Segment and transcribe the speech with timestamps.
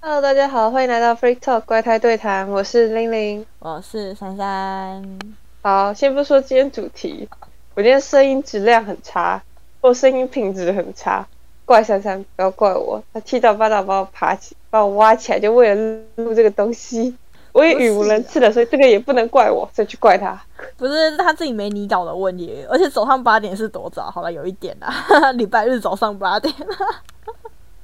[0.00, 3.44] Hello，大家好，欢迎来到 Free Talk 怪胎对谈，我是玲玲。
[3.58, 5.18] 我是珊珊。
[5.60, 7.28] 好，先不说今天主题，
[7.74, 9.42] 我今天声音质量很差，
[9.80, 11.26] 我声音品质很差，
[11.64, 13.02] 怪珊珊，不要怪我。
[13.12, 17.16] 他七早八早把我爬起，把我挖起来，就为了录这个东西。
[17.52, 20.40] 我也语无伦次了，所以这个也不能怪我，再去怪他。
[20.76, 24.08] 不是他自己没你搞的问题，而且早上八点是多早？
[24.08, 26.54] 好了，有一点啦， 礼拜日早上八点。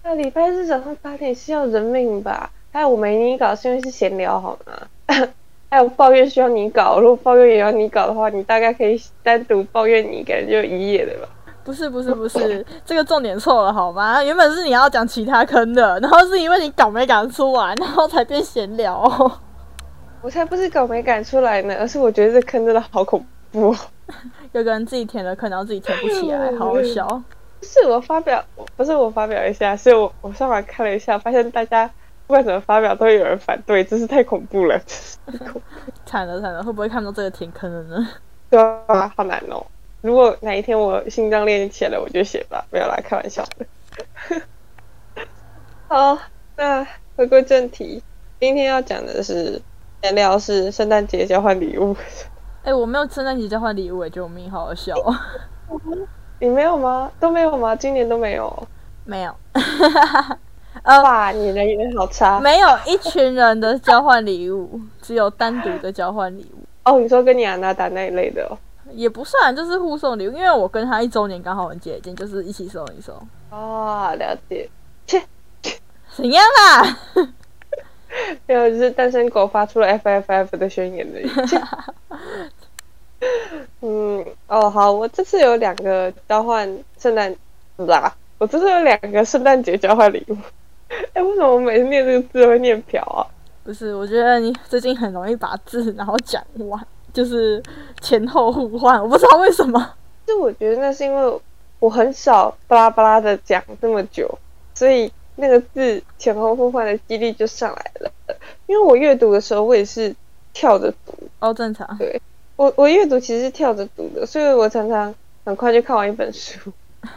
[0.06, 2.50] 那礼拜日早上八点是要人命吧？
[2.70, 4.72] 还有我没你搞是因为是闲聊好吗？
[5.70, 11.28] 还有抱怨需要你搞，如果抱怨也要你搞的话，你大概可以单独抱怨你，感觉就一页的吧？
[11.64, 14.22] 不是不是不是，这个重点错了好吗？
[14.22, 19.40] 原本是你要讲其他坑的， 然后是因为你搞没赶出来，然后才变闲聊。
[20.20, 23.74] 我才不是搞没赶出来呢，而是我觉得这坑真的好恐怖。
[24.52, 27.22] 有个人自己填了坑，然后自己填不起来，好好笑。
[27.62, 28.44] 是我发表，
[28.76, 31.86] 不是我发表一下，是我我上网看了一下，发现大家
[32.26, 34.80] 不管怎么发表都有人反对，真是太恐怖了。
[36.06, 38.08] 惨了惨了，会不会看到这个填坑了呢？
[38.50, 39.64] 对啊，好难哦。
[40.02, 44.42] 如果哪一天我心脏练起来了，我就写吧，没有啦开玩笑的。
[45.88, 46.18] 好，
[46.56, 48.02] 那回归正题，
[48.40, 49.60] 今天要讲的是。
[50.02, 51.96] 闲聊是圣诞节交换礼物。
[52.62, 54.94] 哎，我没有圣诞节交换礼物，哎，救命，好好笑。
[56.44, 57.10] 你没有吗？
[57.18, 57.74] 都没有吗？
[57.74, 58.68] 今年都没有？
[59.04, 59.34] 没有。
[60.84, 62.38] 哇，你人缘好差。
[62.38, 66.58] 没有一群人的交换礼物，只有单独的交换礼物。
[66.84, 68.44] 哦，你说跟你安娜达那一类的？
[68.44, 68.58] 哦
[68.92, 73.14] 也不算，就是互送礼物，因为我跟他一周年刚好很接近，就是一起送一送。
[73.50, 74.68] 哦，了解。
[75.06, 75.22] 切，
[76.14, 76.98] 怎样啦？
[78.46, 81.18] 没有，就是单身狗发出了 F F F 的宣言的。
[83.82, 86.66] 嗯，哦，好，我这次有两个交换
[86.98, 87.34] 圣诞，
[87.76, 90.36] 啦，我这次有两个圣诞节交换礼物。
[91.12, 93.26] 哎，为什么我每次念这个字会念瓢啊？
[93.62, 97.62] 不是，我觉得你最近很容易把字然后讲完，就是
[98.00, 99.94] 前后互换，我不知道为什么。
[100.26, 101.40] 就我觉得那是因为
[101.78, 104.38] 我很少巴拉巴拉的讲这么久，
[104.74, 105.12] 所以。
[105.36, 108.12] 那个字前后互换的几率就上来了，
[108.68, 110.14] 因为我阅读的时候我也是
[110.52, 111.98] 跳着读哦，正常。
[111.98, 112.22] 对，
[112.56, 116.72] 我我阅读其实是跳着读的，所以我常常很快就看完一本书。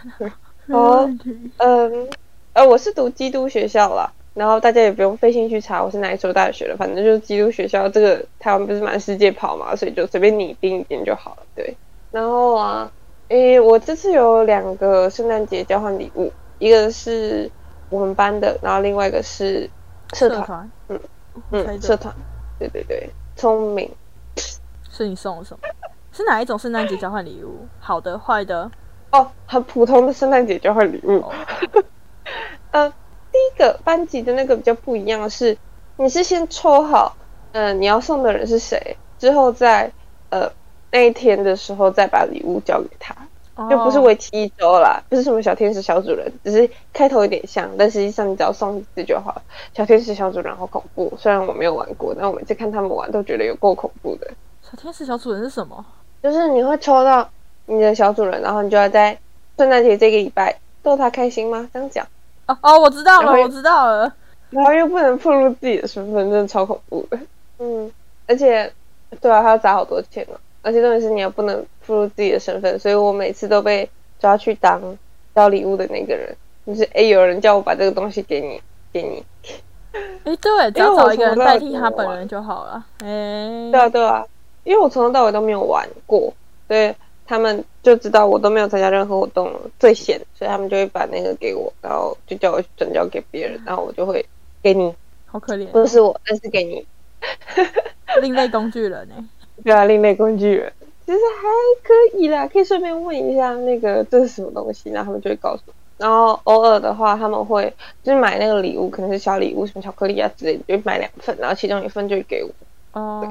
[0.67, 1.09] 哦，
[1.57, 2.07] 嗯，
[2.53, 7.87] 呃，我是读基督学校啦，然后大家也不用费心去查我是哪一所大学的，反正就是基督学校。
[7.87, 11.43] 这个台湾不是满世界跑嘛，所以就随便你定一点就好了。
[11.55, 11.75] 对，
[12.11, 12.91] 然后啊，
[13.29, 17.49] 诶，我这次有两个圣诞节交换礼物，一个是。
[17.89, 19.69] 我们班的，然后另外一个是
[20.13, 20.99] 社团，嗯
[21.51, 22.13] 嗯，社团，
[22.59, 23.89] 对对对，聪明，
[24.97, 25.59] 是你送的什么？
[26.11, 27.67] 是哪一种圣诞节交换礼物？
[27.79, 28.69] 好的，坏的？
[29.11, 31.23] 哦，很普通的圣诞节交换礼物。
[32.71, 32.89] 呃，
[33.31, 35.57] 第一个班级的那个比较不一样的是，
[35.97, 37.15] 你是先抽好，
[37.51, 39.91] 嗯，你要送的人是谁，之后在
[40.29, 40.51] 呃
[40.91, 43.15] 那一天的时候再把礼物交给他。
[43.71, 49.41] 就不是为期一周啦，不是什么小天使小主人，只是开头有点像，但实际上你只要送一次就好了。
[49.73, 54.29] 小天使小主人好恐怖，虽然我没有玩过，但我每次看他们玩都觉得有够恐怖的。
[54.69, 55.85] 小天使小主人是什么？
[56.21, 57.29] 就是你会抽到
[57.67, 59.17] 你的小主人，然后你就要在
[59.57, 61.69] 圣诞节这个礼拜逗他开心吗？
[61.71, 62.05] 这样讲？
[62.47, 64.13] 哦哦，我知道了，我知道了。
[64.49, 67.17] 然后又不能暴露自己的身份，真的超恐怖的。
[67.59, 67.89] 嗯，
[68.27, 68.69] 而且
[69.21, 70.35] 对啊，他要砸好多钱啊。
[70.63, 73.89] 而且重点是你也不能暴露自己的身份，所以我每次都被
[74.19, 74.81] 抓去当
[75.33, 76.35] 交礼物的那个人。
[76.65, 78.61] 就是哎，有人叫我把这个东西给你，
[78.91, 79.23] 给你。
[80.25, 82.83] 哎，对，只要找一个人代替他本人就好了。
[82.99, 84.25] 哎，对啊，对啊，
[84.67, 86.33] 因为我从头到尾都没有玩过，
[86.67, 86.93] 所以
[87.25, 94.25] 他们就知道我都没有参加任何活动，最闲，所以他们就会把那个给我，然后就叫我转交给别人，然后我就会
[94.61, 94.93] 给你。
[95.25, 96.85] 好可怜，不是我，但是给你。
[98.21, 99.15] 另类工具人呢？
[99.63, 100.73] 对啊，另类工具人
[101.05, 101.47] 其实还
[101.83, 105.73] 可以啦，可以顺便问一下那个这是什么东西，然后他们就会告诉我。
[105.97, 107.73] 然后偶尔的话，他们会
[108.03, 112.49] 就是买那个礼物，可能是小礼物，什么巧克力啊之类的，就买两份，然后其中一份就会给我。
[112.91, 113.29] 哦，对，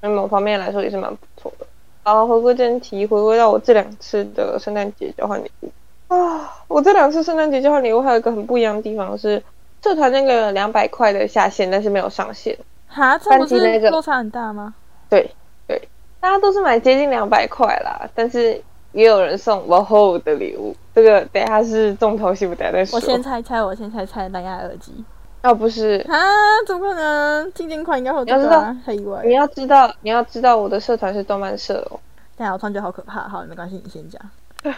[0.00, 1.66] 那某方面来说也是蛮不错的。
[2.02, 5.70] 好，回归正题，回归到我这两次的圣诞节交换礼物
[6.08, 9.42] 啊，我这两次圣诞节交换礼物还有一个很不一样的地方是，
[9.82, 12.56] 社团那个两百块的下限，但是没有上限。
[12.86, 14.74] 哈，这不是落差很大吗？
[15.08, 15.30] 对
[15.66, 15.88] 对。
[16.20, 18.60] 大家都是买接近两百块啦，但是
[18.92, 20.74] 也有人送 o h 的礼物。
[20.94, 22.96] 这个等下是重头戏，不等下再说。
[22.96, 25.04] 我先猜猜，我先猜猜蓝牙耳机。
[25.42, 26.16] 哦，不是啊，
[26.66, 27.52] 怎么可能？
[27.52, 28.24] 经典款应该会。
[28.24, 29.22] 知道，很意外。
[29.24, 32.00] 你要知道，你要知道，我的社团是动漫社哦。
[32.36, 33.20] 对啊，我突然觉得好可怕。
[33.28, 34.20] 好，没关系，你先讲。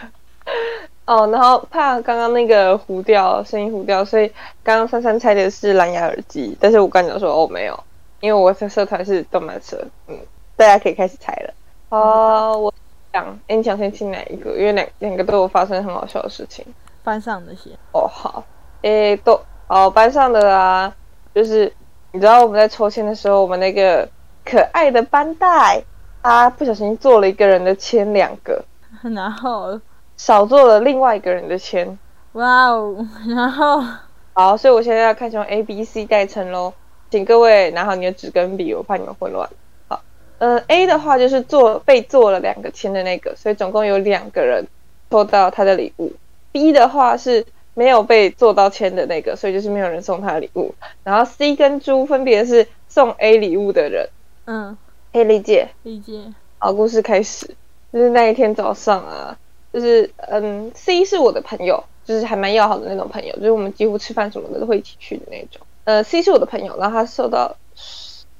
[1.05, 4.27] 哦，然后怕刚刚那个糊掉，声音糊掉，所以
[4.63, 7.83] 刚刚珊珊猜的是蓝牙耳机，但是我刚讲说哦没有，
[8.19, 10.15] 因为我在社团是动漫社，嗯，
[10.55, 11.53] 大家可以开始猜了。
[11.89, 12.73] 哦，我
[13.11, 14.51] 想，哎，你想先听哪一个？
[14.51, 16.63] 因为两两个都有发生很好笑的事情。
[17.03, 17.71] 班上那些。
[17.91, 18.43] 哦，好，
[18.83, 19.39] 诶，都
[19.69, 20.93] 哦，班上的啊，
[21.33, 21.71] 就是
[22.11, 24.09] 你知道我们在抽签的时候，我们那个
[24.43, 25.81] 可爱的班带，
[26.21, 28.65] 他不小心做了一个人的签两个，
[29.15, 29.79] 然后。
[30.17, 31.97] 少做了另外一个人的签，
[32.33, 33.07] 哇哦！
[33.25, 33.81] 然后
[34.35, 36.73] 好，所以我现在要开始用 A、B、C 代称喽，
[37.09, 39.49] 请各位拿好你的纸跟笔，我怕你们混乱。
[39.87, 40.01] 好，
[40.39, 44.67] 呃，A 的话就是做被做了两个签的那个，所以总共有两个人
[45.09, 46.11] 抽到他的礼物。
[46.51, 47.45] B 的话是
[47.79, 50.75] 没有被做到签的那个，所以就是没有人送他的礼物。
[51.05, 54.09] 然后 C 跟猪分别是送 A 礼物的人。
[54.47, 54.77] 嗯，
[55.13, 55.69] 可以理解。
[55.83, 56.21] 理解。
[56.57, 57.47] 好，故事开始，
[57.93, 59.37] 就是那一天早上啊。
[59.71, 65.65] 就是嗯，C 是我的朋友，就是还蛮要好的那种朋友，就是我们几乎吃饭什么的都会一起去的那种。
[65.85, 67.55] 呃，C 是我的朋友，然后他收到，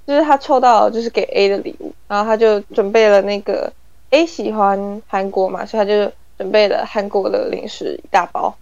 [0.05, 3.71] 就是他抽到就是给 A 的礼物，然后他就准备了那个
[4.09, 8.53] A 喜欢韩国嘛，所以他就准备了韩国的零食一大包。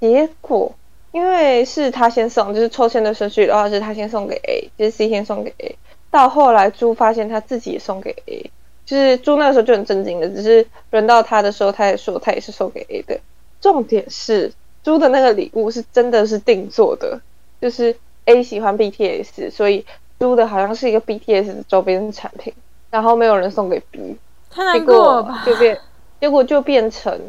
[0.00, 0.74] 对，结果
[1.12, 5.76] 因为是他先送，就是抽签的顺序的话是他先送给 A，就是 C 先送给 A，
[6.10, 8.50] 到后来猪发现他自己也送给 A。
[8.84, 13.18] 就是猪那个时候就很震惊的，只是轮到他的时候，他也说他也是送给 A 的。
[13.60, 14.52] 重点是
[14.84, 17.20] 猪的那个礼物是真的是定做的，
[17.60, 17.96] 就是
[18.26, 19.84] A 喜欢 BTS，所以
[20.20, 22.54] 猪的好像是一个 BTS 的周边产品，
[22.90, 24.16] 然后没有人送给 B，
[24.50, 25.42] 太难过吧？
[25.44, 25.76] 就变，
[26.20, 27.20] 结果就变成，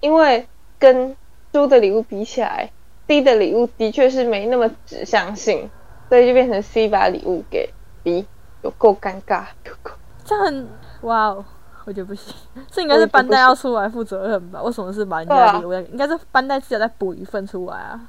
[0.00, 0.44] 因为
[0.80, 1.16] 跟
[1.54, 2.68] 猪的礼物比起来
[3.06, 5.70] ，D 的礼物的确是没那么指向性，
[6.08, 7.72] 所以就变成 C 把礼物给
[8.02, 8.26] B，
[8.62, 9.92] 有够尴尬，有够
[10.24, 10.66] 这很。
[11.02, 11.44] 哇哦，
[11.84, 12.34] 我觉得不行，
[12.72, 14.60] 这应该是班代要出来负责任吧？
[14.64, 15.72] 为什么是把人家礼物？
[15.74, 18.00] 应该是班代自己再补一份出来啊。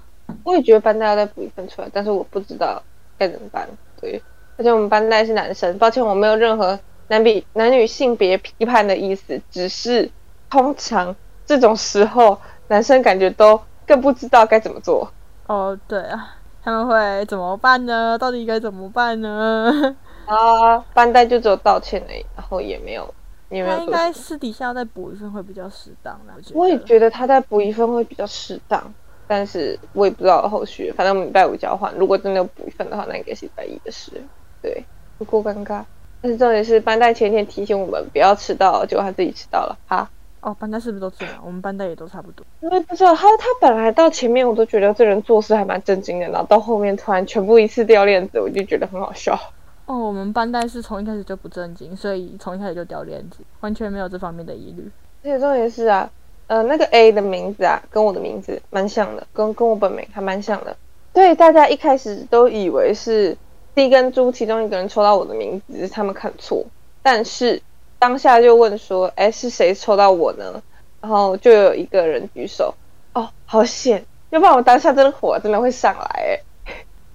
[0.44, 2.81] 我也觉得班代要再补一份出来，但是我不知道
[3.15, 3.69] 该怎么办。
[4.01, 4.19] 对，
[4.57, 10.09] 而且我们班代是男生，抱歉，我没有任何男比男女性别批判的意思，只是
[10.50, 11.15] 通常
[11.45, 15.12] 这种时候男生感觉都更不知道该怎么做。
[15.48, 18.18] 哦，对啊，他们会怎么办呢？
[18.18, 19.96] 到底该怎么办呢？
[20.26, 23.14] 啊，班代就只有道歉已，然后也没有，
[23.50, 23.78] 也没有。
[23.78, 26.34] 他应该私底下再补一份会比较适当的。
[26.56, 28.92] 我也觉得他再补一份会比较适当，
[29.28, 30.92] 但是我也不知道后续。
[30.92, 34.12] 反正我们礼拜五交换，如果真的补一份的话，那应该是礼拜一的事。
[34.64, 34.84] 对，
[35.20, 35.84] 不过尴尬。
[36.22, 39.78] 但是重点是班代前天提醒我们不要迟到，结果他自己迟到了。
[39.88, 40.10] 哈。
[40.45, 41.42] 哦，班代是不是都这样？
[41.44, 42.45] 我们班代也都差不多。
[42.62, 49.36] 因为不知道，他他本来到前面我都觉得这人做事还蛮正经的，然后到后面突然全部一次掉链子，我就觉得很好笑。
[49.88, 54.88] 哦，我们班代是从一开始就不正经，所以从一开始就掉链子，完全没有这方面的疑虑。
[55.24, 56.07] 而且重点是啊，
[56.45, 60.77] 呃，那个 A 的名字啊，跟我的名字蛮像的，跟跟我本名还蛮像的。
[61.12, 63.36] 对，大家一开始都以为是
[63.74, 66.63] D 跟猪其中一个人抽到我的名字，是他们看错。
[67.01, 67.59] 但是
[68.00, 70.62] 当下就问说，哎，是谁抽到我呢？
[71.01, 72.74] 然后就有一个人举手，
[73.13, 74.06] 哦，好险！
[74.31, 76.39] 要不然我当下真的火真的会上来。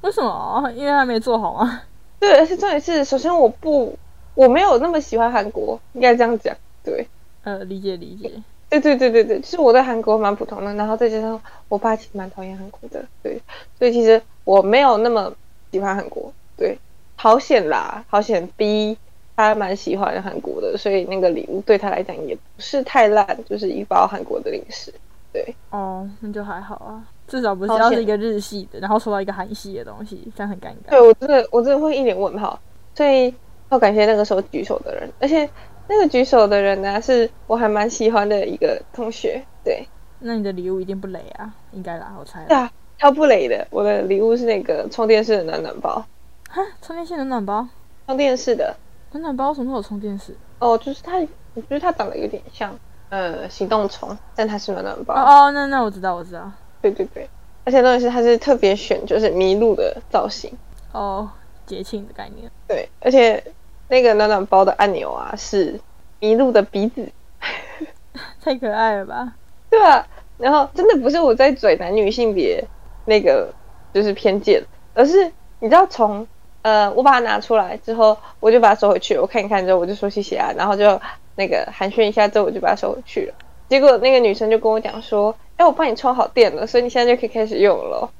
[0.02, 0.70] 为什么？
[0.76, 1.82] 因为还没做好吗？
[2.18, 3.98] 对，而且重点是，首先我不，
[4.34, 6.56] 我没有那么喜欢韩国，应该这样讲。
[6.84, 7.06] 对，
[7.42, 8.30] 呃，理解理解。
[8.68, 13.42] 对对对对对，就是我对韩国蛮普通的，然后再加上我爸其实蛮讨厌韩国的，对，
[13.76, 15.32] 所以其实我没有那么
[15.72, 16.32] 喜欢韩国。
[16.56, 16.78] 对，
[17.16, 18.96] 好险啦，好险 B
[19.40, 24.92] 他蛮喜欢韩国的，所以那个礼物对他来讲也不是太烂，就是一包韩国的零食。
[25.32, 27.04] 对，哦，那就还好啊。
[27.28, 30.90] 至少不是要是一个日系的，然后收到一个韩系的东西，这样很尴尬。
[30.90, 32.58] 对我真的，我真的会一脸问号。
[32.94, 33.32] 所以
[33.70, 35.48] 要感谢那个时候举手的人，而且
[35.86, 39.40] 那个举手的人呢，是我还蛮喜欢的一个同学。
[39.62, 39.86] 对，
[40.18, 41.54] 那你的礼物一定不雷啊？
[41.70, 42.44] 应该啦，我猜。
[42.46, 42.68] 对啊，
[42.98, 43.64] 超不雷的。
[43.70, 46.04] 我的礼物是那个充电式的暖暖包。
[46.48, 47.68] 哈，充电线暖暖包？
[48.08, 48.76] 充电式的
[49.12, 50.36] 暖暖包什么时候有充电式？
[50.58, 51.18] 哦，就是它，
[51.54, 52.74] 我觉得它长得有点像
[53.08, 55.14] 呃行动虫，但它是暖暖包。
[55.14, 56.50] 哦哦，那那我知道，我知道。
[56.80, 57.28] 对对对，
[57.64, 60.52] 而且重点是它是特别选，就是麋鹿的造型
[60.92, 61.28] 哦，
[61.66, 62.50] 节庆的概念。
[62.68, 63.42] 对，而且
[63.88, 65.78] 那个暖暖包的按钮啊是
[66.20, 67.10] 麋鹿的鼻子，
[68.40, 69.34] 太可爱了吧？
[69.68, 70.06] 对啊，
[70.38, 72.64] 然后真的不是我在嘴男女性别
[73.06, 73.52] 那个
[73.92, 74.62] 就是偏见，
[74.94, 76.26] 而是你知道从
[76.62, 81.00] 呃我把它拿出来之后，我就把它收回去，我看一看之后我就说谢谢啊，然后就
[81.36, 83.34] 那个寒暄一下之后我就把它收回去了。
[83.68, 88.10] 结果那个女生就跟我讲说：“哎，我帮你充好电了，所以你现在就可以开始用了。”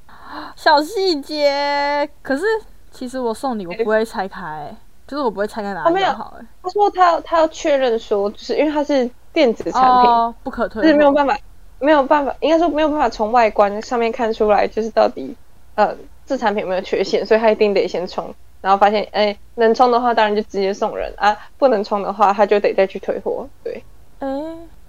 [0.55, 2.43] 小细节，可是
[2.89, 4.73] 其实我送你，我不会拆开，
[5.05, 6.35] 就是我不会拆开拿就好。
[6.39, 11.37] 哎，他说他他要确认说，就是因为它是电子产品，不可退，就是没有办法，
[11.79, 15.35] 没有办法，应该说没有办法从外观上面看出来，就是到底
[15.75, 15.93] 呃
[16.31, 23.45] 这产品有没有缺陷，所以他一定得先冲，然后发现哎能冲的话，当然就直接送人啊，不能冲的话，他就得再去退货。
[23.65, 23.83] 对，
[24.19, 24.29] 哎，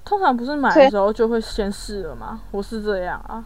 [0.05, 2.41] 通常不是买的时候就会先试了吗？
[2.53, 3.45] 我是这样啊。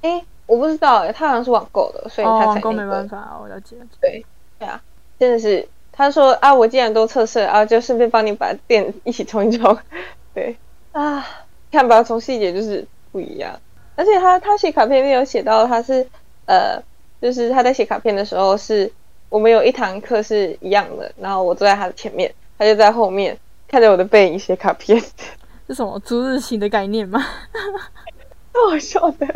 [0.00, 3.76] 哎，我不知道，他好像是网购的，所以他网购没办法，我了解。
[4.00, 4.24] 对，
[4.58, 4.80] 对啊，
[5.18, 5.68] 真的是。
[5.92, 9.76] 他说啊，我既然都测试啊，就顺便帮你把电一起充一充。
[10.32, 10.56] 对
[10.92, 11.22] 啊，
[11.70, 13.60] 看吧，从细节就是不一样。
[13.96, 16.06] 而且他他写卡片里有写到，他是
[16.46, 16.82] 呃，
[17.20, 18.90] 就是他在写卡片的时候，是
[19.28, 25.00] 我们有一堂课是一样的，然后我坐在他的前面，他就在后面看着我的背影写卡片。
[25.68, 27.20] 是什么逐日型的概念吗？
[28.52, 29.26] 太好笑的。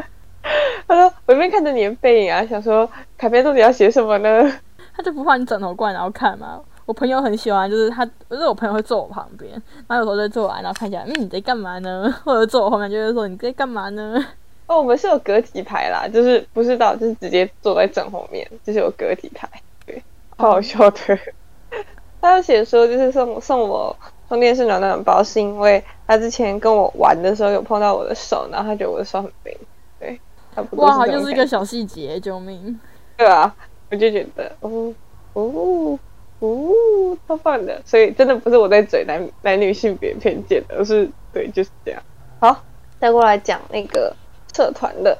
[0.86, 4.60] 他说我一边看着你的背影啊，想说卡片到底要写什么呢？
[4.96, 6.60] 他就不怕你枕头过来然后看吗？
[6.86, 9.50] 我朋友很喜欢，就是他，就是我朋友会坐我旁边，
[9.88, 12.14] 然后有时候就坐完，然后看一下，嗯，你在干嘛呢？
[12.24, 14.22] 或者坐我后面，就会说你在干嘛呢？
[14.66, 19.48] 哦，我们是有隔几排啦，就是不是到，就是直接坐在正后面，就是有隔几排，
[19.86, 20.02] 对，
[20.36, 21.18] 好好笑的。
[22.20, 23.96] 他有写说，就是送送我
[24.28, 29.56] 充电式暖暖包，是因为他之前跟我玩的时候有碰到我的手，然后他觉得我的手很冰，
[30.00, 30.18] 对，
[30.54, 30.86] 差不多。
[30.86, 32.78] 哇，就是一个小细节，救命！
[33.16, 33.54] 对啊。
[33.90, 34.92] 我就觉得，哦
[35.34, 35.98] 哦
[36.40, 37.80] 哦，超棒的！
[37.84, 42.02] 所以真的不是我在嘴男男女性别偏见的，而是对就是这样。
[42.40, 42.64] 好，
[42.98, 44.12] 再过来讲那个
[44.54, 45.18] 社团的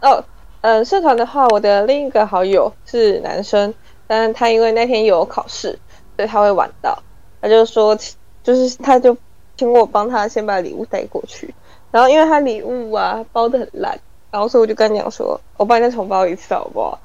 [0.00, 0.24] 哦，
[0.60, 3.74] 嗯，社团的话，我的另一个好友是男生，
[4.06, 5.78] 但是他因为那天有考试，
[6.16, 7.02] 所以他会晚到。
[7.40, 7.96] 他就说，
[8.42, 9.16] 就是他就
[9.56, 11.54] 请我帮他先把礼物带过去，
[11.90, 13.98] 然后因为他礼物啊包的很烂，
[14.30, 16.98] 然后所以我就跟他讲说，我帮你再重包一次好不好？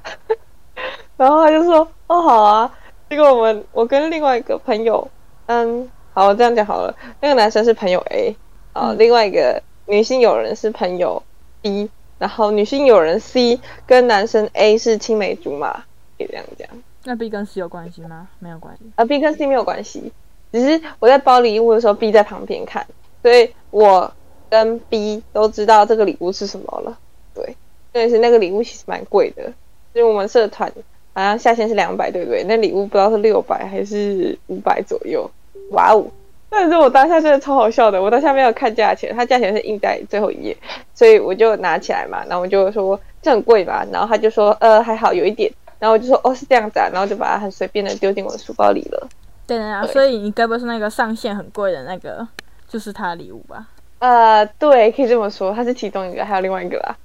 [1.18, 2.78] 然后他就说：“哦，好啊。”
[3.10, 5.08] 结果我们我跟另外一个朋友，
[5.46, 6.94] 嗯，好，这样讲好了。
[7.22, 8.36] 那个男生是朋友 A，
[8.74, 11.24] 啊，另外一个女性友人是朋友
[11.66, 15.74] B，然后女性友人 C 跟男生 A 是青梅竹马，
[16.16, 16.70] 可以这样讲。
[17.06, 18.28] 那 B 跟 C 有关系吗？
[18.38, 18.84] 没有关系。
[18.96, 20.12] 啊，B 跟 C 没有关系，
[20.52, 22.86] 只是我在包礼物的时候，B 在旁边看，
[23.24, 24.14] 所以我
[24.48, 27.00] 跟 B 都知道这个礼物是什么了。
[27.34, 27.58] 对，
[27.92, 29.52] 但是那个礼物其实蛮贵的，
[29.94, 30.72] 因为我们社团。
[31.18, 32.44] 好像下限是两百，对不对？
[32.44, 35.32] 那礼物不知道是六百还是五百左右。
[35.72, 36.06] 哇哦！
[36.50, 40.58] 但是我当下真的超好笑的，我当下没有看价钱，它价钱是印在最后一页，
[40.94, 49.08] 所以我就拿起来嘛，然后我就说这很贵吧，然后他就说呃还好有一点，然后我就说哦是这样子啊，然后就把它很随便的丢进我的书包里了。
[49.48, 52.28] 对啊，所以你该不会是那个上限很贵的那个，
[52.68, 53.68] 就是他的礼物吧？
[54.00, 56.96] 呃，对，可以这么说，它是其中一个，还有另外一个啦。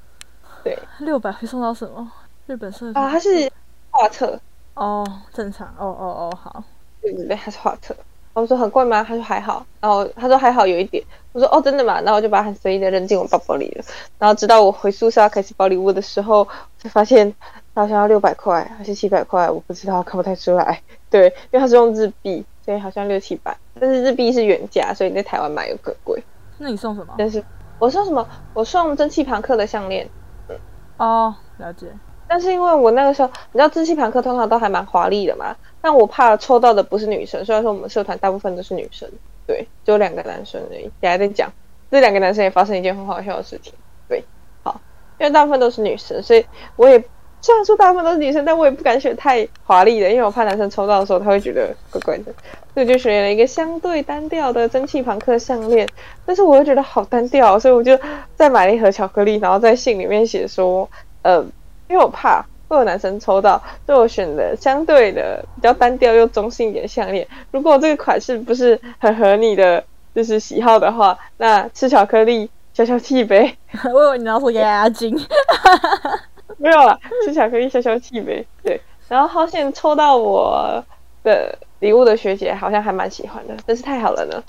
[0.63, 2.11] 对，六百会送到什么？
[2.47, 3.51] 日本设啊，它是。
[3.93, 4.39] 画册
[4.75, 5.05] 哦，
[5.35, 6.63] 正常哦哦哦，好，
[7.03, 7.93] 对对对，他是画册。
[8.33, 9.05] 我说很贵吗？
[9.07, 9.65] 他说还好。
[9.81, 11.03] 然后他说还好有一点。
[11.33, 12.01] 我说哦，真的吗？
[12.01, 13.85] 然后我就把它很随意的扔进我包包里了。
[14.19, 16.47] 然后直到我回宿舍开始包礼物的时候，
[16.79, 17.33] 才发现
[17.75, 20.81] 好像要六百块还是七百块，我不知道，看不太出来。
[21.11, 23.57] 对，因为他是用日币，所以好像六七百。
[23.79, 26.23] 但是日币是原价，所以在台湾买又更贵。
[26.59, 27.15] 那你送什么？
[27.17, 27.43] 但是
[27.79, 28.27] 我送什么？
[28.55, 30.09] 我送蒸汽朋克的项链。
[30.49, 30.57] 嗯，
[30.99, 31.87] 哦，了解。
[32.29, 37.45] 但是因为我那个时候，你知道蒸汽朋克通常都还蛮华丽的嘛，但我怕抽到的不是女生。
[37.45, 39.09] 虽然说我们社团大部分都是女生，
[39.47, 40.91] 对，只有两个男生而已。
[41.01, 41.51] 等下再讲，
[41.91, 43.73] 这两个男生也发生一件很好笑的事情。
[44.09, 44.23] 对，
[44.63, 44.81] 好，
[45.19, 46.45] 因为大部分都是女生，所以
[46.77, 47.03] 我也
[47.41, 52.33] 虽然说大部分都是女生，但我也不敢选太华丽的，因为我怕男生抽到的时候他会觉得怪怪的，
[52.75, 55.89] 所以就选了一个相对单调的蒸汽朋克项链。
[56.27, 57.99] 但是我又觉得好单调，所以我就
[58.35, 60.89] 再买了一盒巧克力，然后在信里面写说，
[61.23, 61.45] 呃。
[61.89, 67.27] 因为我怕会有男生抽到，所以我选的相对的比较单调又中性一点项链。
[67.51, 69.83] 如果这个款式不是很合你的
[70.15, 73.57] 就是喜好的话，那吃巧克力消消气呗。
[73.93, 75.13] 我以为你要说压压惊，
[76.59, 78.47] 没有啦，吃巧克力消消气呗。
[78.63, 80.85] 对，然后好险抽到我
[81.25, 84.41] 的礼物的学姐好像还蛮喜欢的，真是太好了呢。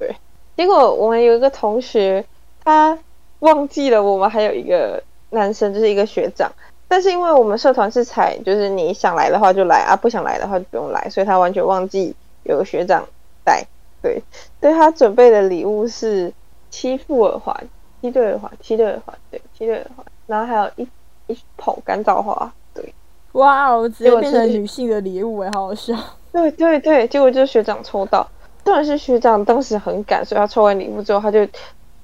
[0.00, 0.12] 对，
[0.56, 2.24] 结果我们有一个同学
[2.64, 2.98] 他
[3.38, 5.00] 忘记了我们还有一个
[5.30, 6.50] 男生，就是一个学长。
[6.92, 13.02] 但是因为我们社团是采，就是你想来的话就来啊，不想来的话就不用来，所以他完全忘记有个学长
[13.42, 13.66] 带。
[14.02, 14.22] 对，
[14.60, 16.30] 对他准备的礼物是
[16.68, 17.56] 七副耳环，
[18.02, 20.86] 七对耳环，七对耳环，对，七对耳环，然后还有一
[21.28, 22.52] 一捧干燥花。
[22.74, 22.92] 对，
[23.32, 25.96] 哇哦，直接变成女性的礼物哎，好好笑。
[26.30, 28.28] 对对对，结果就是学长抽到，
[28.62, 31.48] 当然是学长当时很赶，所以他抽完礼物之后他就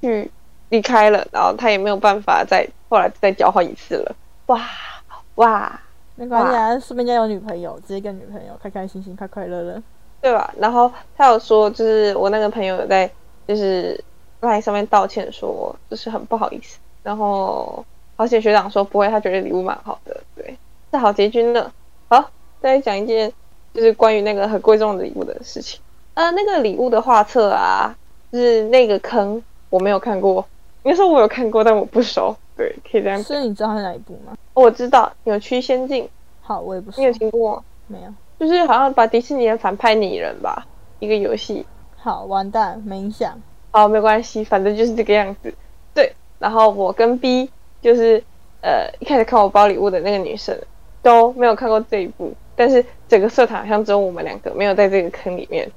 [0.00, 0.30] 去
[0.70, 4.16] 离开了，然后他也没有办法再后来再交换一次了。
[4.48, 4.62] 哇
[5.34, 5.80] 哇，
[6.16, 9.82] 没关系啊，说不定家有女朋友，直接跟女朋友开开心心、快快乐乐，
[10.22, 10.52] 对吧？
[10.58, 13.08] 然后他有说，就是我那个朋友有在，
[13.46, 14.02] 就是
[14.40, 16.78] 赖上面道歉说，就是很不好意思。
[17.02, 17.84] 然后
[18.16, 20.56] 好险学长说不会，他觉得礼物蛮好的，对，
[20.90, 21.70] 是好结局呢。
[22.08, 22.30] 好，
[22.62, 23.30] 再讲一件
[23.74, 25.78] 就是关于那个很贵重的礼物的事情。
[26.14, 27.94] 呃，那个礼物的画册啊，
[28.32, 30.44] 就是那个坑我没有看过，
[30.84, 32.34] 应该说我有看过，但我不熟。
[32.58, 33.22] 对，可以这样。
[33.22, 34.36] 所以你知道是哪一部吗？
[34.52, 36.08] 我知道，扭曲仙境。
[36.40, 37.00] 好，我也不熟。
[37.00, 37.62] 你有听过？
[37.86, 38.12] 没有。
[38.40, 40.66] 就是好像把迪士尼的反派拟人吧，
[40.98, 41.64] 一个游戏。
[41.96, 43.40] 好，完蛋，没影响。
[43.70, 45.54] 好，没关系，反正就是这个样子。
[45.94, 47.48] 对，然后我跟 B
[47.80, 48.20] 就是
[48.60, 50.58] 呃一开始看我包礼物的那个女生
[51.00, 55.70] 都没有看过这一部，但是整个社团好像只有我们两个没有在这个坑里面。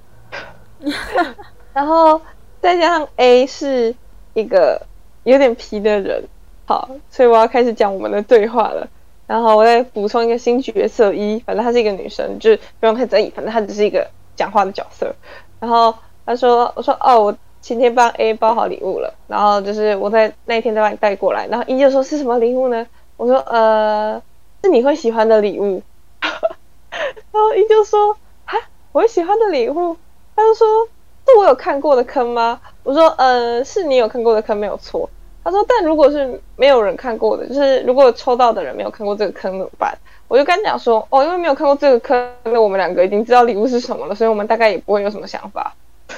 [1.73, 2.19] 然后
[2.59, 3.95] 再加上 A 是
[4.33, 4.81] 一个
[5.25, 6.23] 有点皮的人。
[6.71, 8.87] 好，所以我要开始讲我们的对话了。
[9.27, 15.13] 然后我再补充一个新角色一，反正她是一个女生，就不用太在意，反正她只是一个讲话的角色。
[15.59, 15.93] 然后
[16.25, 19.13] 她说：“我说哦，我今天帮 A 包好礼物了。
[19.27, 21.45] 然后就是我在那一天再把你带过来。
[21.47, 22.87] 然后一就说是什么礼物呢？
[23.17, 24.21] 我说呃，
[24.63, 25.83] 是你会喜欢的礼物。
[26.21, 28.55] 然后一就说啊，
[28.93, 29.97] 我会喜欢的礼物。
[30.37, 30.87] 他就说
[31.25, 32.61] 是我有看过的坑吗？
[32.83, 35.09] 我说呃，是你有看过的坑，没有错。”
[35.43, 39.97] 他说：“但如果是没有人看过的，就是如果抽到的人没有看过这个坑怎么办？”
[40.29, 45.73] 我就跟他讲说：“哦，因为没有看过这个坑，那我们两个已经知道礼物是什么了，所以我们大概也不会有什么想法。”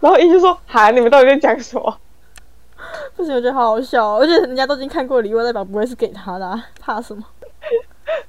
[0.00, 1.98] 然后一就说：“哈，你们到底在讲什么？”
[3.16, 7.24] 不行，我觉得好好笑，而且人家都已经看过礼物，代表不会是给他的，怕什么？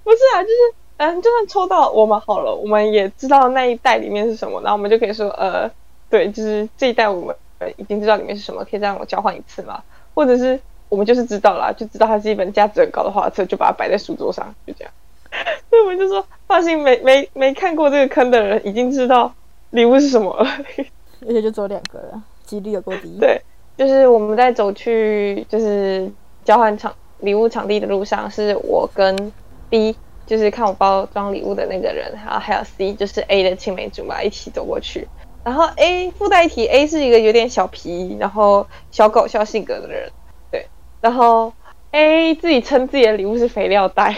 [0.03, 0.55] 不是啊，就是
[0.97, 5.69] 嗯，就算抽到我们好了，我们也知道那一袋里面是什么，然后我们就可以说：“呃，
[6.09, 9.83] 对，就是这一袋我们。”呃，已经知道里面是什么，可以再让我交换一次吗？
[10.13, 10.59] 或者是
[10.89, 14.93] 我们就是知道了，就知道它是一本价值很高的画册，就把它摆在书桌上，就这样。
[15.69, 19.33] 所以我们就说，放心，没没没看过这个坑的人已经知道
[19.71, 20.49] 礼物是什么了。
[21.27, 23.17] 而且就走两个了，几率有够低。
[23.19, 23.41] 对，
[23.75, 26.09] 就是我们在走去就是
[26.45, 29.33] 交换场礼物场地的路上，是我跟
[29.69, 29.95] B，
[30.25, 35.07] 就是看我包装礼物的那个人，然后还有 C，就是 A 的青梅竹马一起走过去。
[35.47, 40.11] 然后 A 附带题 A 是一个有点小皮，然后小搞笑性格的人，
[40.51, 40.67] 对。
[40.99, 41.53] 然后
[41.91, 44.13] A 自己称自己的礼物是肥料袋，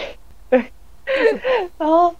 [0.50, 0.64] 对。
[1.78, 2.12] 然后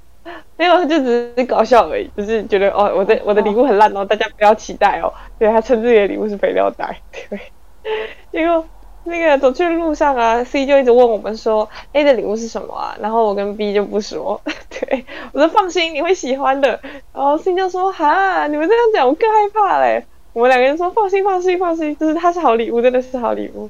[0.57, 5.13] 没有，他就只是搞笑而已，就是觉得哦，我的我的礼物很烂哦，大家不要期待哦。
[5.41, 7.41] 对他称自己的礼物是肥料袋，对。
[8.31, 8.65] 结果。
[9.05, 12.95] 那个走去路上啊，C 就一直问我们说 A 的礼物是什么啊？
[13.01, 16.79] 然后我跟 B 就不说， 对我说放心，你会喜欢的。
[17.13, 20.05] 然后 C 就说哈，你们这样讲我更害怕嘞。
[20.33, 23.69] 我们两个人说放心放心放心，就是它是好礼物，真的是好礼物。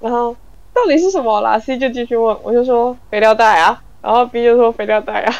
[0.00, 0.34] 然后
[0.72, 3.82] 到底是什么啦？C 就继续问，我就说肥料袋啊。
[4.00, 5.34] 然后 B 就说肥料袋啊。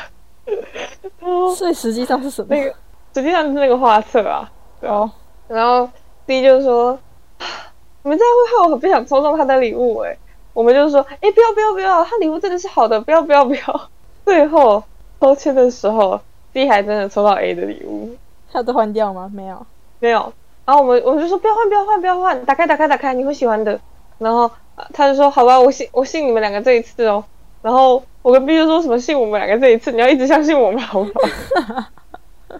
[1.57, 2.49] 所以实际上是什么？
[2.51, 2.75] 那个
[3.15, 4.51] 实际上是那个画册啊。
[4.81, 5.11] 哦。
[5.47, 5.89] 然后
[6.27, 6.99] C 就说。
[8.03, 10.17] 你们这样会害我很不想抽中他的礼物哎！
[10.55, 13.91] 我们就说，哎，不要不要不要，他礼物真的是好的，不要不要不要。
[14.25, 14.83] 最后
[15.21, 16.21] 抽签的时候
[16.53, 18.17] ，B 还真的抽到 A 的礼物。
[18.53, 19.31] 他都换掉吗？
[19.33, 19.67] 没有，
[20.01, 20.33] 没有。
[20.65, 23.81] 然后我们我们就说，不要换不要换不要换，打开打开打开，你会喜欢的。
[24.19, 24.51] 然后
[24.93, 27.25] 他就说，好吧，我信我信你们两个这一次哦。
[27.63, 31.85] 然后我跟 B 就说什么信我们两个这一次，你要一直相信我们，好不好？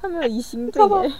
[0.00, 1.12] 他没有疑心病哎。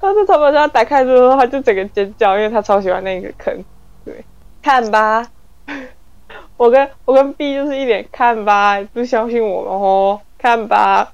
[0.00, 3.64] 当 时他把他打开之后，他就整个尖叫，因为他超喜欢那个坑。
[4.04, 4.24] 对，
[4.62, 5.26] 看吧，
[6.56, 11.12] 我跟我跟 B 就是一脸看吧，不相信我们哦，看吧。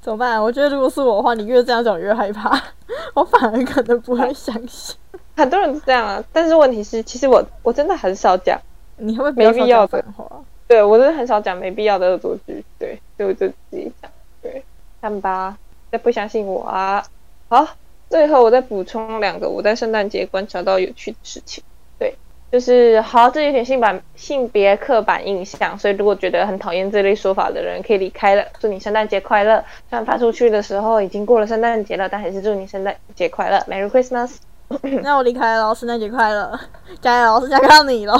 [0.00, 0.42] 怎么办？
[0.42, 2.60] 我觉得如果是我的话，你越这样讲越害怕，
[3.14, 4.96] 我反而可能不会相信。
[5.36, 8.58] 很多人是这样啊，但是问题是，其实我我真的很少讲，
[8.96, 10.04] 你会没必要的。
[10.16, 10.24] 话，
[10.66, 14.10] 对我真的很少讲没必要的恶作剧，对，所以我就自己讲，
[14.42, 14.64] 对，
[15.00, 15.56] 看吧，
[15.90, 17.04] 再不相信我啊，
[17.48, 17.66] 好。
[18.12, 21.64] 最后，我再补充两个我在圣诞节观察到有趣的事情。
[21.98, 22.14] 对，
[22.50, 28.44] 就是好，这有点性版性别刻板印象，所以如果觉得很讨厌这类说法的人，可以离开了。
[28.60, 29.64] 祝你圣诞节快乐！
[29.88, 34.36] 虽然发出去的时候已经过了圣诞节了，但还是祝你圣诞节快乐，Merry Christmas！
[35.02, 36.60] 那我离开了，圣诞节快乐，
[37.00, 38.14] 加油，是加到你了。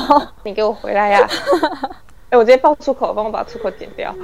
[0.45, 1.29] 你给我回来呀！
[2.33, 4.17] 哎，我直接爆粗口，帮我把粗口剪掉。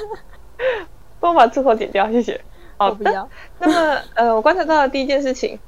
[1.18, 2.38] 帮我把粗口剪掉，谢谢。
[2.80, 3.28] 好，不要。
[3.58, 5.58] 那么，呃，我观察到的第一件事情，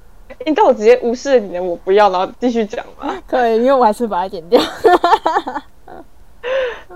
[0.47, 3.15] 你对我直接无视了你的我不要，然后继续讲吗？
[3.29, 4.59] 对，因为我还是把它剪掉。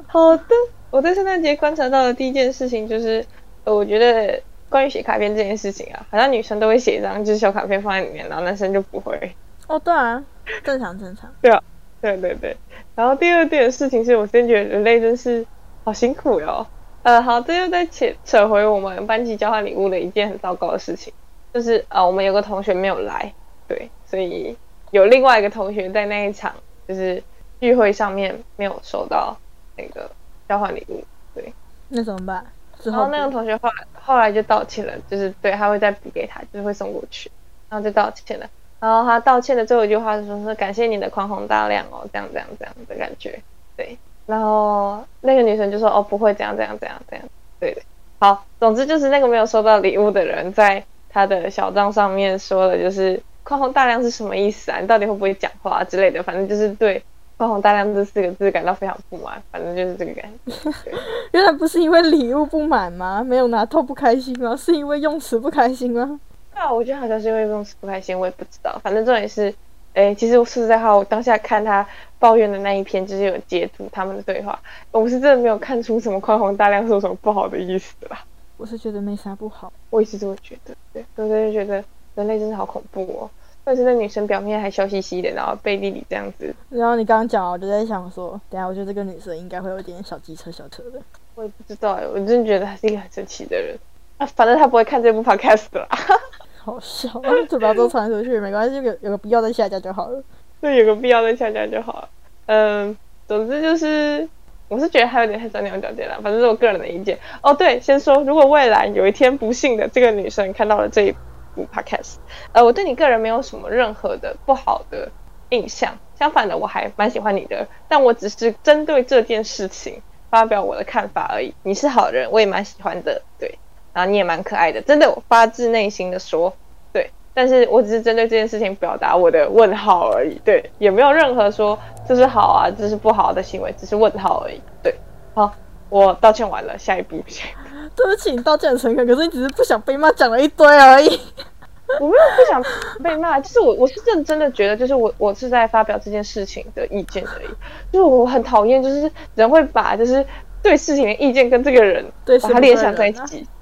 [0.07, 0.47] 好的，
[0.91, 3.23] 我在圣诞节观察到的第一件事情就是，
[3.65, 9.37] 呃，我觉得关于写卡片这件事情啊，好像女生都会写一张就是小卡片放在里面，然后男生就不会。
[9.67, 10.25] 哦，对啊，
[10.65, 11.31] 正常正常。
[11.43, 11.63] 对啊，
[12.01, 12.57] 对对对。
[12.95, 15.45] 然后第二件事情是我真觉得人类真是
[15.85, 16.67] 好辛苦哟。
[17.07, 21.13] 呃，好，这又在扯扯回我们班级交换礼物的一件很糟糕的事情，
[21.55, 23.33] 就是呃，我们有个同学没有来，
[23.69, 24.57] 对，所以
[24.91, 26.53] 有另外一个同学在那一场
[26.89, 27.23] 就是
[27.61, 29.37] 聚会上面没有收到
[29.77, 30.11] 那个
[30.49, 31.53] 交换礼物，对，
[31.91, 32.45] 那怎么办？
[32.83, 37.31] 然后那个同学后来后来就道歉了，就是对他会再补给他，就是会送过去，
[37.69, 38.51] 然后就道歉了。
[38.81, 43.41] 然后他道歉的最后一句话是说：“说感谢你的宽宏大量哦，这样这样这样的感觉。”
[43.77, 47.25] 对，然后那个女生就说：“哦，不会这样这样这样这样。”
[47.59, 47.81] 对的，
[48.19, 54.79] 好，总之就是那个没有收到礼物的人在他的小账上面说了就是“宽宏大量”是什么意思啊？
[54.81, 56.23] 你到底会不会讲话之类的？
[56.23, 57.03] 反正就是对
[57.39, 60.73] “宽宏大量”这四个字感到非常不满，反正就是这个感觉。
[61.33, 63.23] 原来不是因为礼物不满吗？
[63.25, 64.57] 没有拿透不开心吗？
[64.57, 66.19] 是因为用词不开心吗？
[66.55, 68.79] 啊，我觉得好像是因为用词不开心，我也不知道。
[68.83, 69.55] 反正重点是，
[69.97, 71.85] 哎，其实我说实在话，我当下看他
[72.19, 74.61] 抱怨的那一篇，就是有截图他们的对话，
[74.93, 78.23] 我是真的没有看出什么宽宏大量是有什么不好的意思啦。
[78.59, 80.75] 我是觉得没啥不好，我也是这么觉得。
[80.93, 81.83] 对，我真的觉得
[82.15, 83.31] 人类真的好恐怖哦。
[83.65, 86.55] 但是那女生表面还笑嘻嘻的，然后背地里这样子。
[86.69, 91.01] 然后你刚刚讲，我就在想说，等下我觉得这个女生应该会有点小机车小车的。
[91.35, 93.77] 我也不知道哎，我真的觉得她是一个很神奇的人。
[94.19, 95.89] 啊，反正她不会看这部 podcast 啦。
[96.67, 97.09] 好笑，
[97.49, 100.21] 就把都传出去，没关系，有有个必要再下架就好了。
[100.61, 102.09] 对，有个必要再下架就好了。
[102.47, 102.97] 嗯，
[103.29, 104.29] 总之就是，
[104.67, 106.21] 我是觉得还有点太钻牛角尖了。
[106.21, 107.17] 反正是我个人的意见。
[107.41, 111.15] 哦，对，先说，如果未来有一天不幸的这个女生看到了这一
[111.55, 112.17] 部 podcast，
[112.51, 115.09] 呃，我对你个人没有什么任何的不好的
[115.51, 117.65] 印象，相反的，我还蛮喜欢你的。
[117.87, 121.55] 但我只是针对这件事情发表我的看法而已。
[121.63, 123.23] 你是好人，我也蛮喜欢的。
[123.39, 123.57] 对。
[123.97, 126.53] 然后你也蛮可爱的，真的，我发自内心的说，
[126.93, 134.95] 对，但是我只是针对这件事情表达我的问号而已，对，也没有任何说这是好啊，这是不好的行为，只是问号而已，对，
[135.33, 135.51] 好，
[135.89, 141.09] 我道歉完了，下一步，下一步，对不起，你道歉很诚恳，可是你只是不想被骂，讲了一堆而已，
[141.99, 142.63] 我没有不想
[143.03, 147.49] 被骂，就是我我是认真的觉得，就是我我是在发表这件事情的意见而已，
[147.91, 150.23] 就是我很讨厌，就是人会把就是
[150.63, 152.05] 对事情的意见跟这个人
[152.43, 153.49] 把它联想在一起。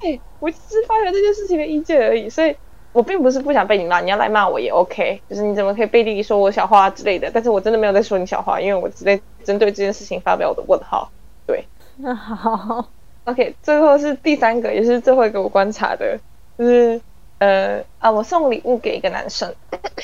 [0.00, 2.54] 对，我只是发表这件事情的意见而已，所以
[2.92, 11.10] 我并不是不想被你骂，你要来骂我也 OK，就是你怎么可以背地里说我小话之类的，但是我真的没有在说你小话，因为我只在针对这件事情发表我的问号。
[11.46, 11.64] 对，
[11.96, 12.88] 那 好
[13.24, 16.18] ，OK，最后是第三个，也是最后一个我观察的，
[16.58, 17.00] 就是
[17.38, 19.54] 呃啊，我送礼物给一个男生，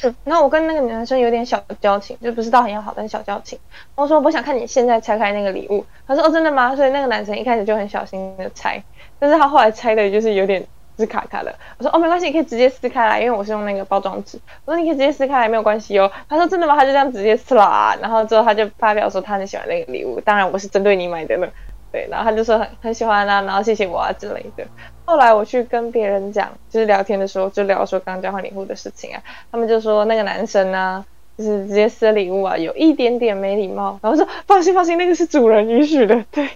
[0.25, 3.59] 然后我跟那个男生有点小交情，就不是到很要好，但是小交情。
[3.95, 6.75] 我说我想看你现在拆开那个礼物，他说哦真的吗？
[6.75, 8.83] 所以那个男生一开始就很小心的拆。
[9.19, 10.63] 但是他后来拆的就是有点
[10.99, 11.55] 是卡卡的。
[11.79, 14.39] 我说哦没关系，你可以直接撕开来，因为我是用那个包装纸。
[14.65, 16.11] 我说你可以直接撕开来，没有关系哦。
[16.29, 16.75] 他说真的吗？
[16.77, 17.97] 他就这样直接撕了啊。
[18.01, 21.49] 然后之后他就发表说他很喜欢那个礼物，当然我是针对你买的呢。
[21.93, 24.67] 对，然后他就说很很喜欢啊，然后谢谢我啊之类的。
[25.07, 31.05] 后来我去跟别人讲，就是聊天的时候就聊说刚交换礼物的事情啊，他们就说那个男生呢，
[31.39, 33.99] 就是直接撕礼物啊，有一点点没礼貌。
[34.03, 36.51] 然后说放心放心，那个是主人允许的， 对。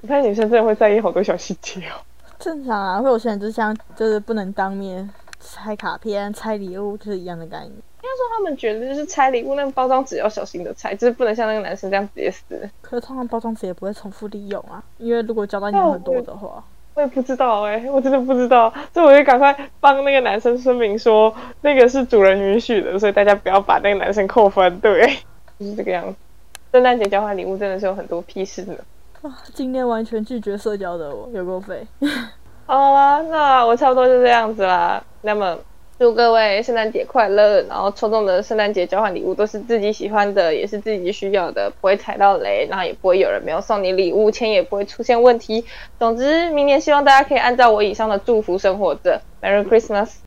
[0.00, 2.00] 你看女生真的会在意好多小细节哦。
[2.38, 7.70] 正常啊，会有些人就是像就是不能当面拆卡片、拆礼物，就是一样的概念。
[7.70, 12.68] 应该说他们觉得就是拆礼物那个包装纸要小心的拆，就是不能像那个男生这样直接撕。
[12.80, 25.06] 可是通常包装纸也不会重复利用啊，因为如果交到你很多的话，我也不知道哎，我真的不知道，所以我就赶快帮那个男生声明说，那个是主人允许的，所以大家不要把那个男生扣分，对，
[25.58, 26.14] 就是这个样子。
[26.72, 28.74] 圣诞节交换礼物真的是有很多屁事呢。
[29.22, 31.86] 啊，今天完全拒绝社交的我有够废。
[32.66, 35.02] 好啦，那我差不多就这样子啦。
[35.22, 35.56] 那么
[36.02, 45.64] 祝各位圣诞节快乐，然后抽中的圣诞节交换礼物都是自己喜欢的，也是自己需要的，不会踩到雷，然后也不会有人没有送你礼物，钱也不会出现问题。
[46.00, 49.22] 总之，明年希望大家可以按照我以上的祝福生活着。
[49.40, 50.14] Merry Christmas。